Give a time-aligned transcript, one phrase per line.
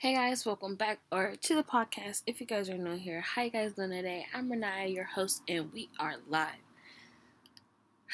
[0.00, 2.22] Hey guys, welcome back or to the podcast.
[2.26, 4.24] If you guys are new here, how you guys doing today?
[4.32, 6.64] I'm Renaya, your host, and we are live.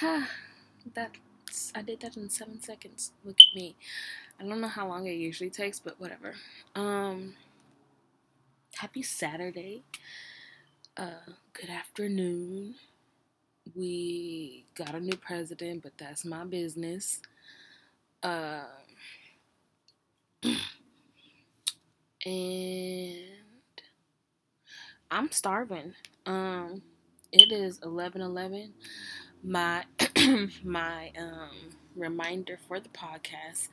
[0.01, 0.29] Ha,
[0.95, 3.12] that's I did that in seven seconds.
[3.25, 3.77] Look at me.
[4.41, 6.35] I don't know how long it usually takes, but whatever.
[6.75, 7.35] Um,
[8.75, 9.85] happy Saturday.
[10.97, 12.75] Uh, good afternoon.
[13.77, 17.23] We got a new president, but that's my business.
[18.25, 18.65] Uh.
[22.27, 23.23] And
[25.11, 25.95] I'm starving.
[26.27, 26.83] Um,
[27.33, 28.75] it is eleven eleven.
[29.43, 29.85] My
[30.65, 33.69] my um reminder for the podcast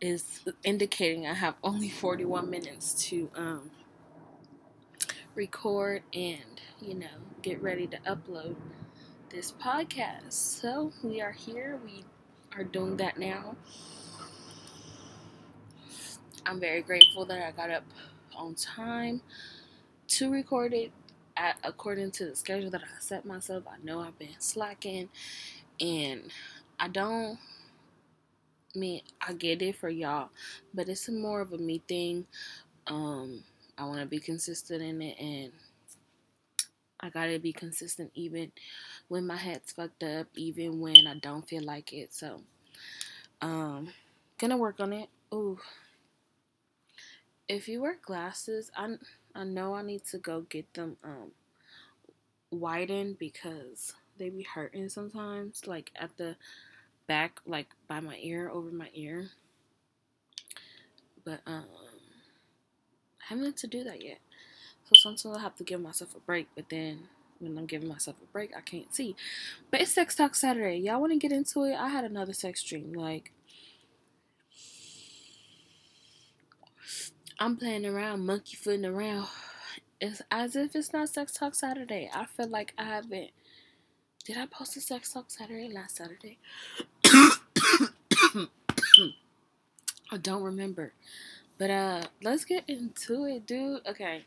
[0.00, 3.70] is indicating I have only forty one minutes to um
[5.34, 7.06] record and you know
[7.42, 8.56] get ready to upload
[9.30, 10.32] this podcast.
[10.32, 11.78] So we are here.
[11.84, 12.04] We
[12.56, 13.56] are doing that now.
[16.46, 17.84] I'm very grateful that I got up
[18.36, 19.20] on time
[20.08, 20.92] to record it
[21.36, 23.64] at, according to the schedule that I set myself.
[23.68, 25.08] I know I've been slacking
[25.80, 26.30] and
[26.78, 27.38] I don't
[28.74, 30.30] I mean I get it for y'all,
[30.74, 32.26] but it's more of a me thing.
[32.86, 33.44] Um
[33.78, 35.52] I want to be consistent in it and
[37.00, 38.52] I gotta be consistent even
[39.08, 42.12] when my head's fucked up, even when I don't feel like it.
[42.12, 42.42] So,
[43.40, 43.92] um,
[44.38, 45.08] gonna work on it.
[45.32, 45.58] Ooh,
[47.50, 48.94] if you wear glasses, I
[49.34, 51.32] I know I need to go get them um
[52.50, 56.36] widened because they be hurting sometimes, like at the
[57.08, 59.30] back, like by my ear, over my ear.
[61.24, 61.64] But um,
[63.20, 64.18] I haven't had to do that yet.
[64.84, 66.48] So sometimes I have to give myself a break.
[66.54, 67.08] But then
[67.40, 69.16] when I'm giving myself a break, I can't see.
[69.70, 70.78] But it's Sex Talk Saturday.
[70.78, 71.74] Y'all want to get into it?
[71.74, 72.92] I had another sex dream.
[72.92, 73.32] Like
[77.42, 79.26] I'm playing around, monkey footing around.
[79.98, 82.10] It's as if it's not Sex Talk Saturday.
[82.12, 83.30] I feel like I haven't.
[84.26, 86.36] Did I post a Sex Talk Saturday last Saturday?
[90.12, 90.92] I don't remember.
[91.56, 93.86] But uh let's get into it, dude.
[93.88, 94.26] Okay.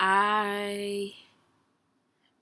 [0.00, 1.12] I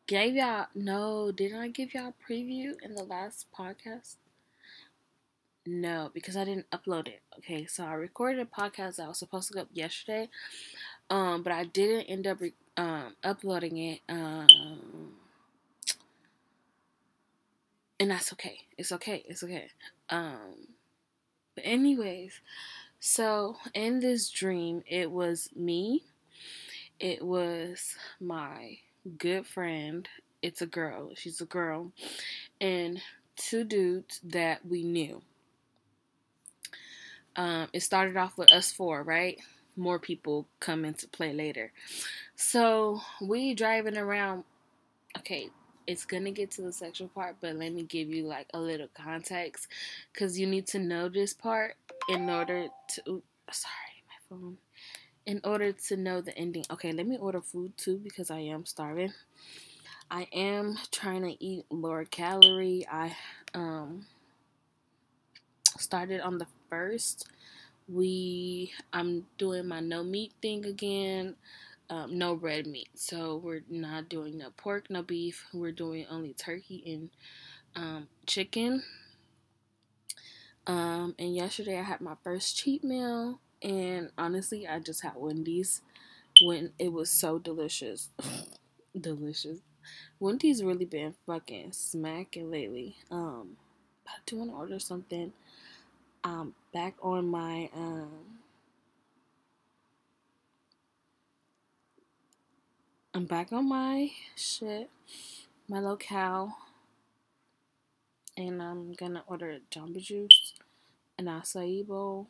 [0.07, 4.17] gave y'all no, didn't I give y'all a preview in the last podcast?
[5.67, 7.23] No, because I didn't upload it.
[7.39, 10.29] Okay, so I recorded a podcast that was supposed to go up yesterday,
[11.11, 14.01] um, but I didn't end up re- um, uploading it.
[14.09, 15.15] Um,
[17.99, 18.61] and that's okay.
[18.79, 19.25] It's okay.
[19.27, 19.69] It's okay.
[20.09, 20.69] Um,
[21.57, 22.41] but anyways,
[23.01, 26.05] so in this dream, it was me.
[27.01, 28.79] It was my
[29.19, 30.09] good friend.
[30.43, 31.11] It's a girl.
[31.17, 31.91] She's a girl,
[32.61, 33.01] and
[33.37, 35.23] two dudes that we knew.
[37.37, 39.39] Um, it started off with us four, right?
[39.77, 41.73] More people come into play later.
[42.35, 44.45] So we driving around.
[45.19, 45.51] Okay,
[45.87, 48.89] it's gonna get to the sexual part, but let me give you like a little
[48.95, 49.69] context
[50.13, 51.77] because you need to know this part
[52.09, 53.23] in order to.
[53.51, 54.59] Sorry, my phone.
[55.27, 56.65] In order to know the ending.
[56.71, 59.13] Okay, let me order food too because I am starving.
[60.11, 62.87] I am trying to eat lower calorie.
[62.91, 63.17] I
[63.55, 64.07] um
[65.77, 67.29] started on the first.
[67.89, 71.37] We I'm doing my no meat thing again.
[71.89, 72.89] Um, no red meat.
[72.95, 75.45] So we're not doing no pork, no beef.
[75.53, 77.11] We're doing only turkey and
[77.77, 78.83] um, chicken.
[80.67, 85.81] Um, and yesterday I had my first cheat meal, and honestly, I just had Wendy's
[86.43, 88.09] when it was so delicious.
[89.01, 89.61] delicious.
[90.19, 92.97] Wendy's really been fucking smacking lately.
[93.11, 93.57] Um,
[94.09, 95.33] I do want to order something
[96.27, 98.11] um, back on my um,
[103.15, 104.91] I'm back on my shit,
[105.69, 106.53] my locale,
[108.37, 110.55] and I'm gonna order Jamba Juice,
[111.17, 112.27] an acai bowl.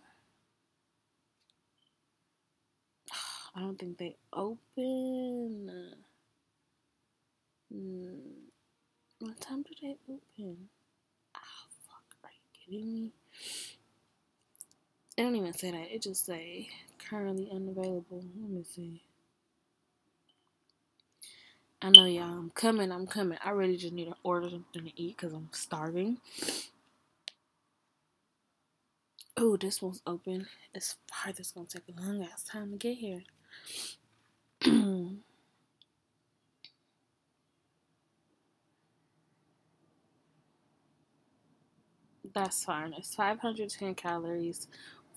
[3.56, 5.94] I don't think they open.
[7.72, 8.10] Hmm.
[9.20, 10.68] What time do they open?
[11.34, 12.04] Oh fuck!
[12.24, 13.12] Are you kidding me?
[15.16, 15.94] It don't even say that.
[15.94, 16.68] It just say
[16.98, 18.24] currently unavailable.
[18.40, 19.02] Let me see.
[21.82, 22.24] I know y'all.
[22.38, 22.92] I'm coming.
[22.92, 23.38] I'm coming.
[23.44, 26.18] I really just need to order something to eat because I'm starving.
[29.36, 30.48] Oh, this one's open.
[30.74, 31.32] It's far.
[31.32, 33.22] This gonna take a long ass time to get here.
[42.34, 42.92] That's fine.
[42.94, 44.68] It's 510 calories,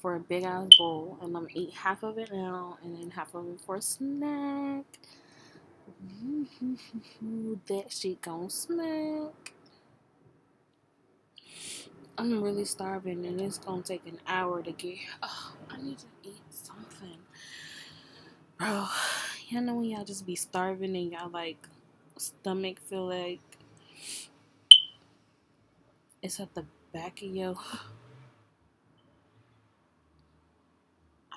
[0.01, 3.11] for a big ass bowl, and I'm gonna eat half of it now, and then
[3.11, 4.85] half of it for a snack.
[7.67, 9.53] that shit gon' smack.
[12.17, 14.97] I'm really starving, and it's gonna take an hour to get.
[15.23, 17.19] Oh, I need to eat something,
[18.57, 18.87] bro.
[19.49, 21.67] Y'all know when y'all just be starving and y'all like
[22.17, 23.39] stomach feel like
[26.21, 27.55] it's at the back of your.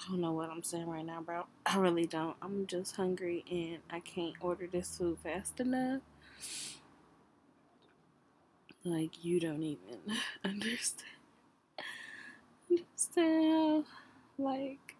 [0.06, 1.46] I don't know what I'm saying right now, bro.
[1.66, 2.36] I really don't.
[2.42, 6.02] I'm just hungry and I can't order this food fast enough.
[8.84, 10.00] Like you don't even
[10.44, 11.08] understand.
[12.70, 13.84] Understand how,
[14.38, 14.96] like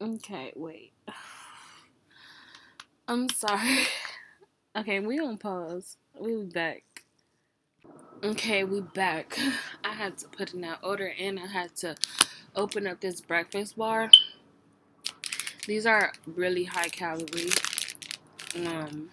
[0.00, 0.92] Okay, wait.
[3.08, 3.86] I'm sorry.
[4.76, 5.96] Okay, we on pause.
[6.18, 6.93] We'll be back.
[8.22, 9.38] Okay, we back.
[9.84, 11.96] I had to put in that order and I had to
[12.56, 14.10] open up this breakfast bar.
[15.66, 17.50] These are really high calorie.
[18.56, 19.10] Um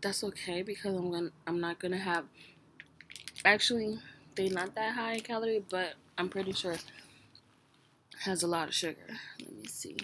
[0.00, 2.24] that's okay because I'm gonna I'm not gonna have
[3.44, 3.98] actually
[4.34, 6.76] they're not that high calorie, but I'm pretty sure
[8.20, 9.18] has a lot of sugar.
[9.40, 9.96] Let me see.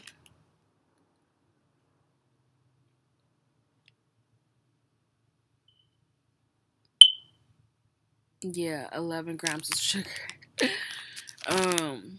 [8.41, 10.11] Yeah, 11 grams of sugar.
[11.47, 12.19] um,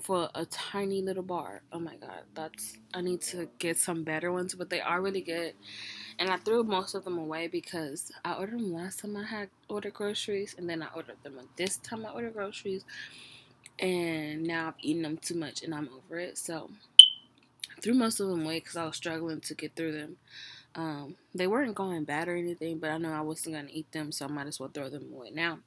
[0.00, 1.62] for a tiny little bar.
[1.72, 5.20] Oh my god, that's I need to get some better ones, but they are really
[5.20, 5.54] good.
[6.18, 9.48] And I threw most of them away because I ordered them last time I had
[9.68, 12.84] ordered groceries, and then I ordered them this time I ordered groceries,
[13.78, 16.38] and now I've eaten them too much, and I'm over it.
[16.38, 16.70] So
[17.76, 20.16] I threw most of them away because I was struggling to get through them.
[20.74, 24.10] Um, they weren't going bad or anything, but I know I wasn't gonna eat them,
[24.12, 25.58] so I might as well throw them away now.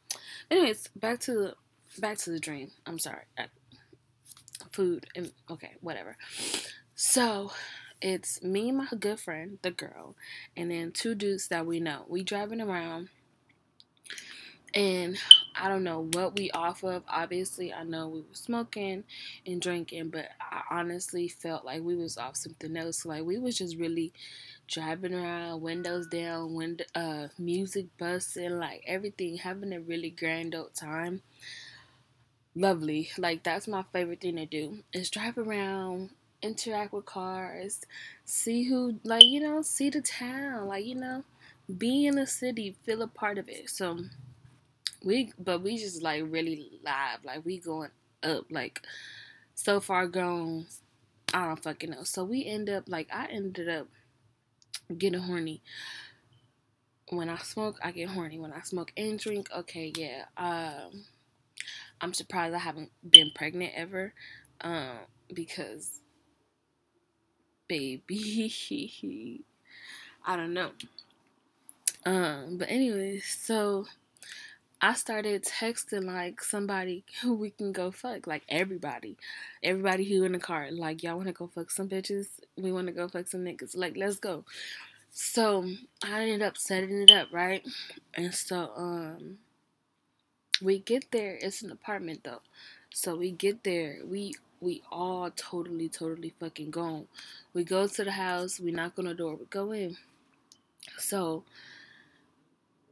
[0.49, 1.55] Anyways, back to the
[1.99, 2.71] back to the dream.
[2.85, 3.45] I'm sorry, I,
[4.71, 6.17] food and okay, whatever.
[6.95, 7.51] So
[8.01, 10.15] it's me my good friend, the girl,
[10.57, 12.05] and then two dudes that we know.
[12.07, 13.09] We driving around,
[14.75, 15.17] and
[15.59, 17.03] I don't know what we off of.
[17.07, 19.05] Obviously, I know we were smoking
[19.45, 23.05] and drinking, but I honestly felt like we was off something else.
[23.05, 24.11] Like we was just really
[24.67, 30.73] driving around, windows down, window, uh, music busting, like everything, having a really grand old
[30.75, 31.21] time.
[32.55, 33.09] Lovely.
[33.17, 36.09] Like that's my favorite thing to do is drive around,
[36.41, 37.81] interact with cars,
[38.23, 41.23] see who, like you know, see the town, like you know,
[41.77, 43.69] be in the city, feel a part of it.
[43.69, 43.99] So
[45.05, 47.91] we, but we just like really live, like we going
[48.23, 48.81] up, like
[49.53, 50.65] so far gone.
[51.33, 52.03] I don't fucking know.
[52.03, 53.87] So we end up like I ended up
[54.97, 55.61] getting horny.
[57.09, 58.39] When I smoke, I get horny.
[58.39, 60.25] When I smoke and drink, okay, yeah.
[60.37, 61.05] Um,
[62.01, 64.13] I'm surprised I haven't been pregnant ever,
[64.61, 64.97] um,
[65.31, 65.99] because,
[67.67, 69.45] baby,
[70.25, 70.71] I don't know.
[72.05, 73.85] Um, but anyways, so
[74.85, 79.17] I started texting like somebody who we can go fuck, like everybody,
[79.63, 82.85] everybody who in the car, like y'all want to go fuck some bitches, we want
[82.85, 84.45] to go fuck some niggas, like let's go.
[85.11, 85.67] So
[86.03, 87.65] I ended up setting it up right,
[88.13, 89.39] and so um,
[90.61, 91.35] we get there.
[91.41, 92.43] It's an apartment though,
[92.93, 94.01] so we get there.
[94.05, 97.07] We we all totally totally fucking gone.
[97.55, 98.59] We go to the house.
[98.59, 99.35] We knock on the door.
[99.35, 99.97] We go in.
[100.99, 101.43] So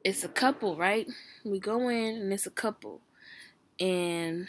[0.03, 1.07] it's a couple, right?
[1.43, 3.01] We go in and it's a couple.
[3.79, 4.47] And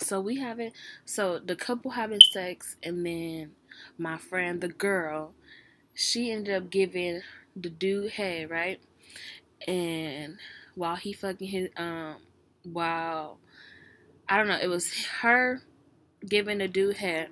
[0.00, 0.72] so we have it.
[1.04, 3.52] So the couple having sex, and then
[3.98, 5.34] my friend, the girl,
[5.94, 7.22] she ended up giving
[7.56, 8.80] the dude head, right?
[9.66, 10.38] And
[10.74, 12.16] while he fucking his, um,
[12.64, 13.38] while
[14.28, 15.62] I don't know, it was her
[16.26, 17.28] giving the dude head,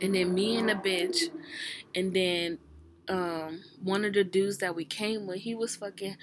[0.00, 1.30] and then me and the bitch,
[1.94, 2.58] and then
[3.08, 6.16] um one of the dudes that we came with, he was fucking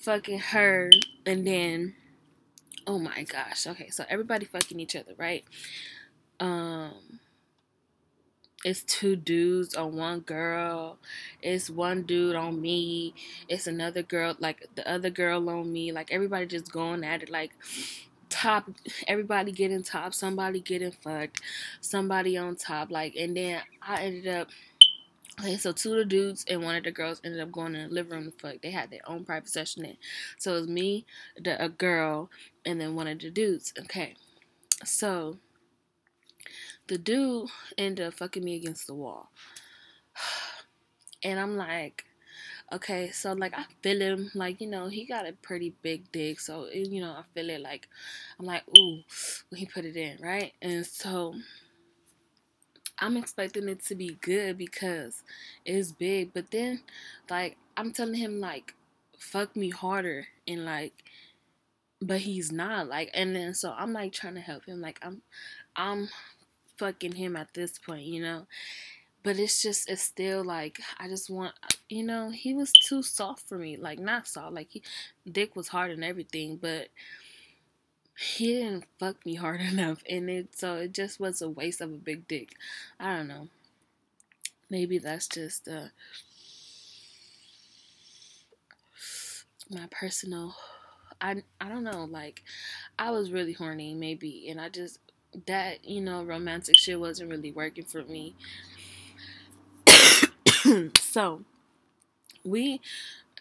[0.00, 0.90] fucking her
[1.26, 1.94] and then
[2.86, 3.66] oh my gosh.
[3.66, 5.44] Okay, so everybody fucking each other, right?
[6.40, 7.20] Um
[8.64, 10.98] it's two dudes on one girl.
[11.42, 13.14] It's one dude on me.
[13.48, 15.90] It's another girl, like the other girl on me.
[15.90, 17.52] Like everybody just going at it, like
[18.32, 18.70] top.
[19.06, 20.14] Everybody getting top.
[20.14, 21.40] Somebody getting fucked.
[21.80, 22.90] Somebody on top.
[22.90, 24.48] Like, and then I ended up
[25.40, 27.88] Okay, so two of the dudes and one of the girls ended up going in
[27.88, 28.60] the living room to fuck.
[28.62, 29.96] They had their own private session in.
[30.38, 32.30] So it was me, the a girl,
[32.66, 33.72] and then one of the dudes.
[33.78, 34.14] Okay.
[34.84, 35.38] So
[36.86, 37.48] the dude
[37.78, 39.30] ended up fucking me against the wall.
[41.24, 42.04] And I'm like,
[42.72, 46.40] okay, so like I feel him, like you know, he got a pretty big dick,
[46.40, 47.60] so you know, I feel it.
[47.60, 47.88] Like
[48.40, 49.02] I'm like, ooh,
[49.48, 50.52] when he put it in, right?
[50.60, 51.36] And so
[53.02, 55.24] I'm expecting it to be good because
[55.66, 56.82] it's big, but then
[57.28, 58.74] like I'm telling him like,
[59.18, 60.94] fuck me harder, and like,
[62.00, 65.22] but he's not like, and then so I'm like trying to help him, like I'm,
[65.76, 66.08] I'm
[66.78, 68.46] fucking him at this point, you know?
[69.24, 71.54] But it's just it's still like I just want
[71.88, 74.82] you know he was too soft for me like not soft like he
[75.30, 76.88] dick was hard and everything but
[78.16, 81.92] he didn't fuck me hard enough and it so it just was a waste of
[81.92, 82.54] a big dick.
[82.98, 83.48] I don't know.
[84.70, 85.88] Maybe that's just uh
[89.70, 90.54] my personal
[91.20, 92.42] I I don't know like
[92.98, 94.98] I was really horny maybe and I just
[95.46, 98.34] that you know romantic shit wasn't really working for me.
[101.00, 101.42] So
[102.44, 102.80] we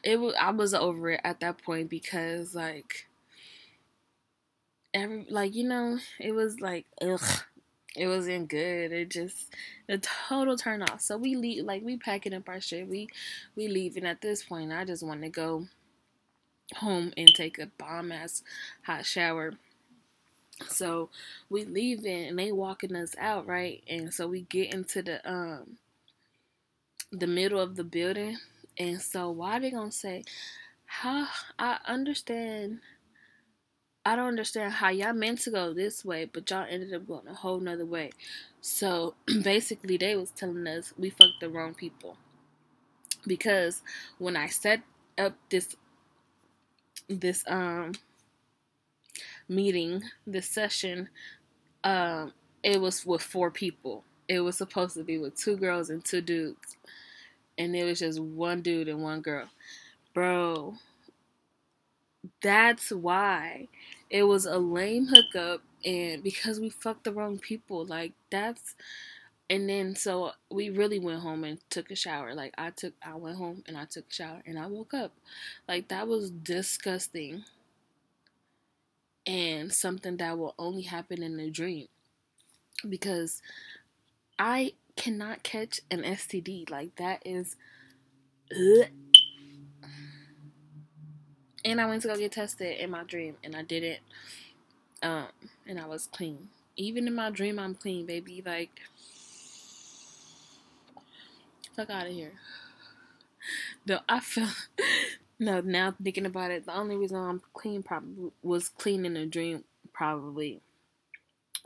[0.03, 3.07] it was I was over it at that point because like
[4.93, 7.43] every like you know it was like ugh
[7.95, 8.91] it wasn't good.
[8.91, 9.53] It just
[9.89, 11.01] a total turn off.
[11.01, 12.88] So we leave like we packing up our shit.
[12.88, 13.10] We
[13.55, 14.71] we leaving at this point.
[14.71, 15.67] I just want to go
[16.77, 18.43] home and take a bomb ass
[18.83, 19.53] hot shower.
[20.67, 21.10] So
[21.50, 23.83] we leaving and they walking us out right?
[23.89, 25.77] And so we get into the um
[27.12, 28.38] the middle of the building.
[28.77, 30.24] And so why they gonna say
[30.86, 31.27] how
[31.60, 32.79] I understand
[34.05, 37.27] I don't understand how y'all meant to go this way, but y'all ended up going
[37.27, 38.12] a whole nother way.
[38.60, 42.17] So basically they was telling us we fucked the wrong people.
[43.27, 43.81] Because
[44.17, 44.81] when I set
[45.17, 45.75] up this
[47.08, 47.93] this um
[49.48, 51.10] meeting, this session,
[51.84, 54.03] um, it was with four people.
[54.27, 56.77] It was supposed to be with two girls and two dudes
[57.58, 59.48] and it was just one dude and one girl.
[60.13, 60.75] Bro,
[62.41, 63.67] that's why
[64.09, 68.75] it was a lame hookup and because we fucked the wrong people like that's
[69.49, 73.15] and then so we really went home and took a shower like i took i
[73.15, 75.11] went home and i took a shower and i woke up
[75.67, 77.43] like that was disgusting
[79.25, 81.87] and something that will only happen in a dream
[82.87, 83.41] because
[84.39, 86.69] i cannot catch an STD.
[86.69, 87.55] Like that is
[88.51, 88.87] ugh.
[91.63, 93.99] And I went to go get tested in my dream and I didn't.
[95.03, 95.27] Um
[95.67, 96.49] and I was clean.
[96.75, 98.41] Even in my dream I'm clean, baby.
[98.45, 98.81] Like
[101.75, 102.33] fuck out of here.
[103.87, 104.47] No, I feel
[105.39, 109.25] no, now thinking about it, the only reason I'm clean probably was clean in a
[109.25, 109.63] dream
[109.93, 110.61] probably.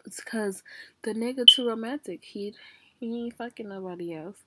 [0.06, 0.64] It's cause
[1.04, 2.24] the nigga too romantic.
[2.24, 2.54] He
[3.00, 4.38] he ain't fucking nobody else.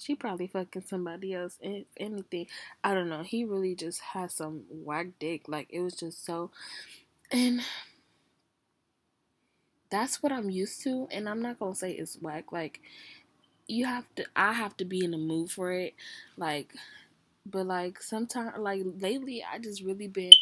[0.00, 1.58] She probably fucking somebody else.
[1.60, 2.46] If anything,
[2.82, 3.22] I don't know.
[3.22, 5.42] He really just had some whack dick.
[5.48, 6.50] Like it was just so,
[7.32, 7.62] and
[9.90, 11.08] that's what I'm used to.
[11.10, 12.52] And I'm not gonna say it's whack.
[12.52, 12.80] Like
[13.68, 14.26] you have to.
[14.36, 15.94] I have to be in the mood for it.
[16.36, 16.74] Like,
[17.46, 20.32] but like sometimes, like lately, I just really been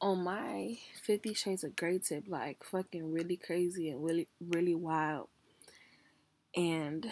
[0.00, 2.24] on my Fifty Shades of Grey tip.
[2.28, 5.28] Like fucking really crazy and really really wild
[6.56, 7.06] and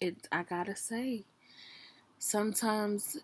[0.00, 1.24] it I gotta say,
[2.18, 3.18] sometimes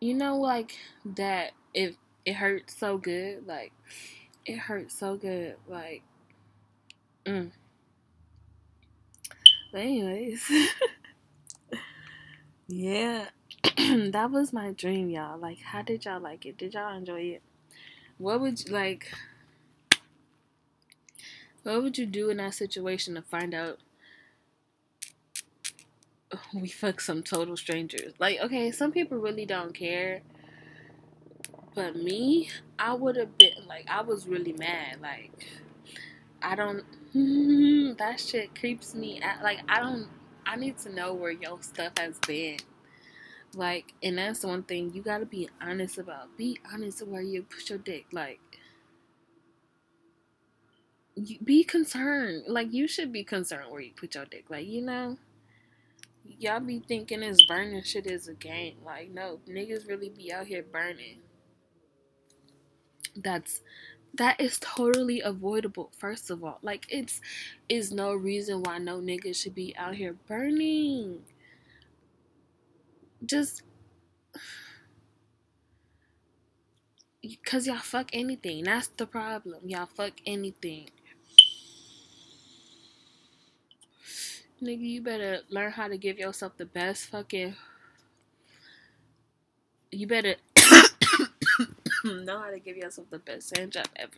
[0.00, 3.72] you know like that it it hurts so good, like
[4.46, 6.02] it hurts so good, like
[7.24, 7.50] mm.
[9.72, 10.42] But anyways,
[12.68, 13.26] yeah,
[13.76, 15.38] that was my dream, y'all.
[15.38, 16.58] Like, how did y'all like it?
[16.58, 17.42] Did y'all enjoy it?
[18.18, 19.12] What would you like?
[21.62, 23.78] What would you do in that situation to find out
[26.54, 28.12] we fuck some total strangers?
[28.18, 30.22] Like, okay, some people really don't care.
[31.74, 34.98] But me, I would have been like, I was really mad.
[35.00, 35.46] Like,
[36.42, 36.84] I don't,
[37.98, 39.42] that shit creeps me out.
[39.42, 40.08] Like, I don't,
[40.46, 42.58] I need to know where your stuff has been.
[43.54, 46.36] Like, and that's one thing you gotta be honest about.
[46.36, 48.06] Be honest where you put your dick.
[48.12, 48.40] Like,
[51.44, 52.44] be concerned.
[52.46, 54.44] Like you should be concerned where you put your dick.
[54.48, 55.16] Like you know,
[56.38, 58.76] y'all be thinking this burning shit is a game.
[58.84, 61.18] Like no, niggas really be out here burning.
[63.16, 63.60] That's
[64.14, 65.90] that is totally avoidable.
[65.96, 67.20] First of all, like it's
[67.68, 71.20] is no reason why no niggas should be out here burning.
[73.24, 73.62] Just
[77.22, 78.64] because y'all fuck anything.
[78.64, 79.60] That's the problem.
[79.68, 80.88] Y'all fuck anything.
[84.62, 87.56] Nigga, you better learn how to give yourself the best fucking.
[89.90, 90.36] You better
[92.04, 94.12] know how to give yourself the best hand job ever.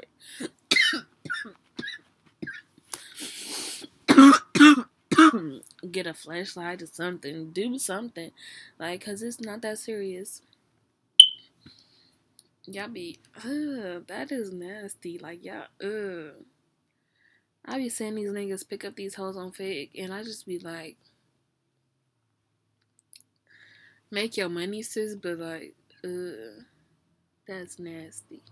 [5.90, 7.50] Get a flashlight or something.
[7.52, 8.32] Do something.
[8.78, 10.42] Like, because it's not that serious.
[12.66, 15.18] Y'all be, ugh, that is nasty.
[15.18, 16.34] Like, y'all, ugh.
[17.64, 20.58] I be seeing these niggas pick up these hoes on fake, and I just be
[20.58, 20.96] like,
[24.10, 26.64] make your money, sis, but like, ugh,
[27.46, 28.42] that's nasty.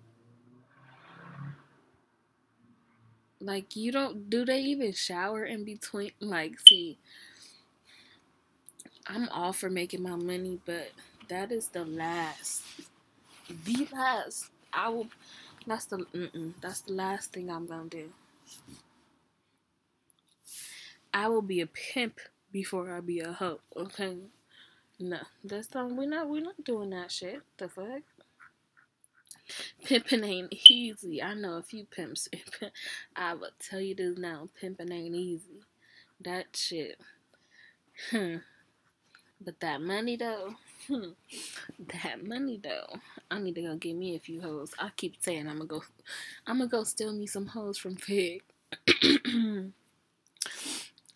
[3.40, 6.12] Like, you don't, do they even shower in between?
[6.21, 6.99] Like, see,
[9.07, 10.93] I'm all for making my money, but
[11.29, 12.62] that is the last,
[13.64, 14.50] the last.
[14.73, 15.09] I will,
[15.67, 16.07] that's the,
[16.61, 18.11] that's the last thing I'm gonna do.
[21.12, 22.21] I will be a pimp
[22.52, 23.61] before I be a hoe.
[23.76, 24.17] Okay.
[24.99, 27.40] No, this time we're not we're not doing that shit.
[27.57, 28.02] The fuck?
[29.85, 31.23] Pimping ain't easy.
[31.23, 32.29] I know a few pimps.
[33.17, 34.49] I will tell you this now.
[34.61, 35.62] Pimping ain't easy.
[36.21, 37.00] That shit.
[38.11, 38.37] Hmm.
[39.40, 40.55] But that money though.
[40.87, 41.11] Hmm.
[42.05, 43.00] That money though.
[43.31, 44.73] I need to go get me a few hoes.
[44.79, 45.83] I keep saying I'm gonna go.
[46.47, 48.43] I'm gonna go steal me some hoes from Fig.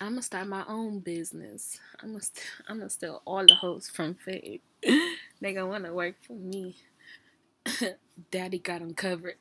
[0.04, 1.80] I'm gonna start my own business.
[2.02, 4.60] I'm gonna, st- I'm gonna steal all the hoes from Fade.
[4.82, 6.76] they gonna wanna work for me.
[8.30, 9.36] Daddy got them covered.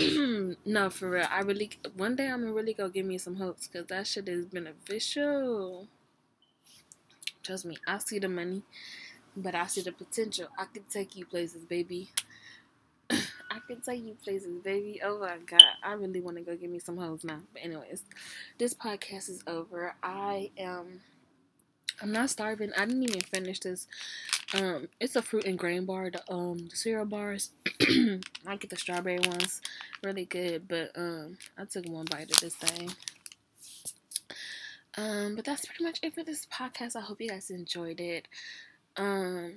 [0.64, 1.26] no, for real.
[1.30, 4.30] I really, one day I'm gonna really go give me some hoes because that shit
[4.30, 5.86] is beneficial.
[7.42, 8.62] Trust me, I see the money,
[9.36, 10.48] but I see the potential.
[10.58, 12.08] I can take you places, baby.
[13.56, 15.00] I can take you places, baby.
[15.02, 17.40] Oh my god, I really want to go get me some hoes now.
[17.54, 18.02] But anyways,
[18.58, 19.94] this podcast is over.
[20.02, 21.00] I am.
[22.02, 22.72] I'm not starving.
[22.76, 23.86] I didn't even finish this.
[24.52, 26.10] Um, it's a fruit and grain bar.
[26.10, 27.50] The um the cereal bars.
[27.80, 29.62] I get the strawberry ones,
[30.04, 30.68] really good.
[30.68, 32.90] But um, I took one bite of this thing.
[34.98, 36.94] Um, but that's pretty much it for this podcast.
[36.94, 38.28] I hope you guys enjoyed it.
[38.98, 39.54] Um,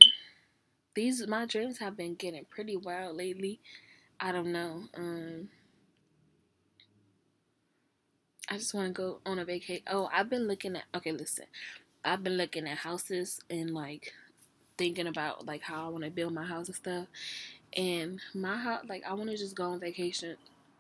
[0.96, 3.60] these my dreams have been getting pretty wild lately.
[4.20, 4.84] I don't know.
[4.96, 5.50] Um,
[8.50, 9.84] I just want to go on a vacation.
[9.88, 10.84] Oh, I've been looking at.
[10.96, 11.46] Okay, listen.
[12.04, 14.14] I've been looking at houses and like
[14.78, 17.08] thinking about like how I want to build my house and stuff.
[17.76, 20.36] And my house, like I want to just go on vacation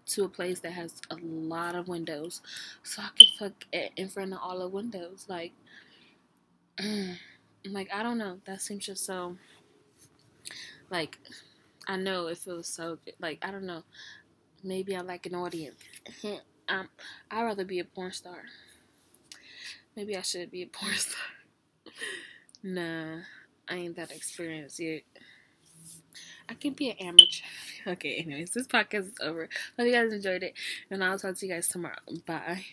[0.07, 2.41] to a place that has a lot of windows,
[2.83, 5.25] so I can fuck in front of all the windows.
[5.29, 5.51] Like,
[7.65, 8.39] like I don't know.
[8.45, 9.35] That seems just so.
[10.89, 11.17] Like
[11.89, 13.15] I know it feels so good.
[13.19, 13.83] Like I don't know.
[14.63, 15.81] Maybe I like an audience.
[16.69, 16.89] um,
[17.31, 18.43] I'd rather be a porn star.
[19.95, 21.21] Maybe I should be a porn star.
[22.63, 23.19] nah,
[23.67, 25.03] I ain't that experienced yet.
[26.49, 27.45] I can be an amateur.
[27.87, 29.47] Okay, anyways, this podcast is over.
[29.77, 30.53] Hope you guys enjoyed it,
[30.91, 31.95] and I'll talk to you guys tomorrow.
[32.25, 32.65] Bye.